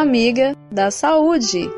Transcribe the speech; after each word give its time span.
amiga 0.00 0.54
da 0.70 0.92
saúde. 0.92 1.68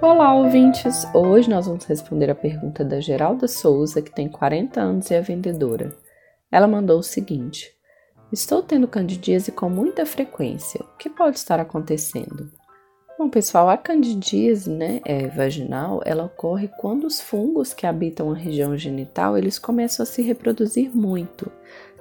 Olá, 0.00 0.32
ouvintes! 0.32 1.04
Hoje 1.12 1.50
nós 1.50 1.66
vamos 1.66 1.84
responder 1.84 2.30
a 2.30 2.34
pergunta 2.34 2.82
da 2.82 3.00
Geralda 3.00 3.46
Souza, 3.46 4.00
que 4.00 4.10
tem 4.10 4.30
40 4.30 4.80
anos 4.80 5.10
e 5.10 5.14
é 5.14 5.20
vendedora. 5.20 5.94
Ela 6.50 6.66
mandou 6.66 7.00
o 7.00 7.02
seguinte: 7.02 7.70
Estou 8.32 8.62
tendo 8.62 8.88
candidíase 8.88 9.52
com 9.52 9.68
muita 9.68 10.06
frequência. 10.06 10.80
O 10.80 10.96
que 10.96 11.10
pode 11.10 11.36
estar 11.36 11.60
acontecendo? 11.60 12.50
Bom, 13.18 13.28
pessoal, 13.28 13.68
a 13.68 13.76
candidíase 13.76 14.70
né, 14.70 15.02
é, 15.04 15.28
vaginal, 15.28 16.00
ela 16.06 16.24
ocorre 16.24 16.70
quando 16.78 17.04
os 17.04 17.20
fungos 17.20 17.74
que 17.74 17.86
habitam 17.86 18.32
a 18.32 18.34
região 18.34 18.74
genital, 18.74 19.36
eles 19.36 19.58
começam 19.58 20.02
a 20.02 20.06
se 20.06 20.22
reproduzir 20.22 20.90
muito, 20.96 21.52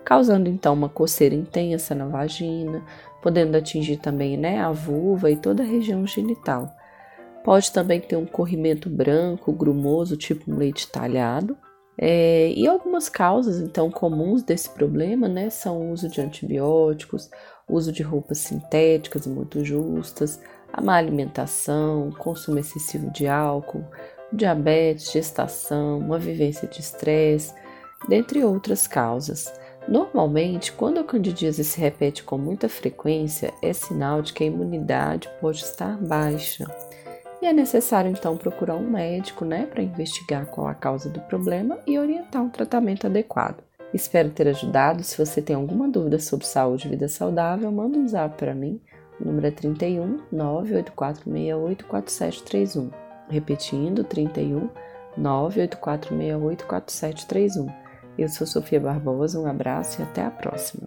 causando 0.06 0.48
então 0.48 0.74
uma 0.74 0.88
coceira 0.88 1.36
intensa 1.36 1.94
na 1.94 2.08
vagina, 2.08 2.82
podendo 3.22 3.56
atingir 3.56 3.98
também 3.98 4.38
né, 4.38 4.60
a 4.60 4.72
vulva 4.72 5.30
e 5.30 5.36
toda 5.36 5.64
a 5.64 5.66
região 5.66 6.06
genital. 6.06 6.74
Pode 7.44 7.72
também 7.72 8.00
ter 8.00 8.16
um 8.16 8.26
corrimento 8.26 8.90
branco, 8.90 9.52
grumoso, 9.52 10.18
tipo 10.18 10.52
um 10.52 10.58
leite 10.58 10.88
talhado. 10.92 11.58
É, 11.98 12.52
e 12.52 12.66
algumas 12.68 13.10
causas, 13.10 13.60
então, 13.60 13.92
comuns 13.92 14.42
desse 14.42 14.70
problema, 14.70 15.28
né, 15.28 15.50
são 15.50 15.82
o 15.82 15.92
uso 15.92 16.08
de 16.08 16.22
antibióticos, 16.22 17.30
uso 17.68 17.92
de 17.92 18.04
roupas 18.04 18.38
sintéticas 18.38 19.28
muito 19.28 19.64
justas, 19.66 20.40
a 20.72 20.82
má 20.82 20.96
alimentação, 20.96 22.12
consumo 22.18 22.60
excessivo 22.60 23.12
de 23.12 23.28
álcool, 23.28 23.84
diabetes, 24.32 25.12
gestação, 25.12 26.00
uma 26.00 26.18
vivência 26.18 26.68
de 26.68 26.80
estresse, 26.80 27.54
dentre 28.08 28.44
outras 28.44 28.88
causas. 28.88 29.52
Normalmente, 29.88 30.72
quando 30.72 31.00
a 31.00 31.04
candidíase 31.04 31.64
se 31.64 31.80
repete 31.80 32.24
com 32.24 32.38
muita 32.38 32.70
frequência, 32.70 33.54
é 33.62 33.74
sinal 33.74 34.22
de 34.22 34.34
que 34.34 34.44
a 34.44 34.48
imunidade 34.48 35.30
pode 35.42 35.64
estar 35.64 35.98
baixa. 35.98 36.66
E 37.42 37.46
é 37.46 37.54
necessário 37.54 38.12
então 38.12 38.38
procurar 38.38 38.76
um 38.76 38.90
médico, 38.90 39.46
né, 39.46 39.66
para 39.66 39.82
investigar 39.82 40.46
qual 40.48 40.68
a 40.68 40.76
causa 40.76 41.10
do 41.10 41.22
problema 41.22 41.80
e 41.88 41.98
orientar 41.98 42.44
um 42.44 42.50
tratamento 42.50 43.08
adequado. 43.08 43.64
Espero 43.94 44.30
ter 44.30 44.48
ajudado. 44.48 45.04
Se 45.04 45.18
você 45.18 45.42
tem 45.42 45.56
alguma 45.56 45.88
dúvida 45.88 46.20
sobre 46.20 46.46
saúde 46.46 46.88
e 46.88 46.92
vida 46.92 47.08
saudável, 47.08 47.72
manda 47.72 47.98
um 47.98 48.08
zap 48.08 48.38
para 48.38 48.54
mim 48.54 48.80
o 49.20 49.26
número 49.26 49.48
é 49.48 49.52
31 49.52 50.20
98468 50.32 51.86
4731. 51.86 52.90
Repetindo, 53.30 54.04
31 54.04 54.70
98468 55.18 56.66
4731. 56.66 57.89
Eu 58.20 58.28
sou 58.28 58.46
Sofia 58.46 58.82
Barbosa, 58.82 59.40
um 59.40 59.46
abraço 59.48 60.02
e 60.02 60.04
até 60.04 60.26
a 60.26 60.30
próxima. 60.30 60.86